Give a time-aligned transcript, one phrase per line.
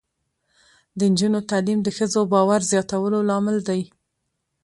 [0.97, 3.81] د نجونو تعلیم د ښځو باور زیاتولو لامل دی.